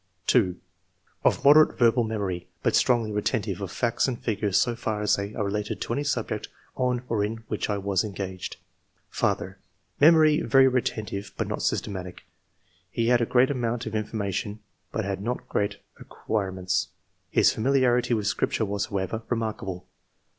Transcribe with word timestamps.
2." 0.25 0.55
Of 1.23 1.45
moderate 1.45 1.77
verbal 1.77 2.03
memory, 2.03 2.47
but 2.63 2.75
strongly 2.75 3.11
retentive 3.11 3.61
of 3.61 3.71
facts 3.71 4.07
and 4.07 4.19
figures 4.19 4.57
so 4.57 4.75
far 4.75 5.03
as 5.03 5.15
they 5.15 5.35
are 5.35 5.45
related 5.45 5.79
to 5.81 5.93
any 5.93 6.03
subject 6.03 6.47
on 6.75 7.03
or 7.07 7.23
in 7.23 7.43
which 7.49 7.69
I 7.69 7.77
was 7.77 8.03
engaged. 8.03 8.57
^^ 9.11 9.15
Father— 9.15 9.59
Memory 10.01 10.41
very 10.41 10.67
retentive, 10.67 11.33
but 11.37 11.45
not 11.47 11.61
systematic. 11.61 12.23
He 12.89 13.09
had 13.09 13.21
a 13.21 13.27
great 13.27 13.49
amoimt 13.49 13.85
of 13.85 13.93
in 13.93 14.05
formation, 14.05 14.61
but 14.91 15.05
had 15.05 15.21
not 15.21 15.47
great 15.47 15.77
acquirements; 15.99 16.87
his 17.29 17.53
familiarity 17.53 18.15
with 18.15 18.25
Scripture 18.25 18.65
was, 18.65 18.87
however, 18.87 19.21
re 19.29 19.37
markable. 19.37 19.85